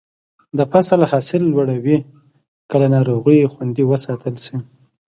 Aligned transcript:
د 0.57 0.59
فصل 0.71 0.99
حاصل 1.11 1.41
لوړوي 1.53 1.97
که 2.69 2.75
له 2.81 2.87
ناروغیو 2.95 3.51
خوندي 3.53 3.83
وساتل 3.87 4.35
شي. 4.45 4.55